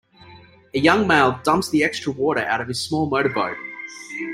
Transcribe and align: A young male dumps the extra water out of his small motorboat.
A 0.73 0.79
young 0.79 1.05
male 1.05 1.39
dumps 1.43 1.69
the 1.69 1.83
extra 1.83 2.11
water 2.11 2.39
out 2.41 2.59
of 2.59 2.67
his 2.67 2.81
small 2.81 3.07
motorboat. 3.07 3.55